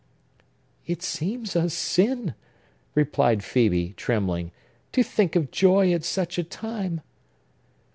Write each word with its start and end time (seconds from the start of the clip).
"It 0.87 1.03
seems 1.03 1.55
a 1.55 1.69
sin," 1.69 2.33
replied 2.95 3.41
Phœbe, 3.41 3.95
trembling, 3.95 4.51
"to 4.93 5.03
think 5.03 5.35
of 5.35 5.51
joy 5.51 5.93
at 5.93 6.03
such 6.03 6.39
a 6.39 6.43
time!" 6.43 7.01